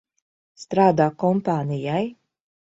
[0.63, 2.05] Strādā kompānijai.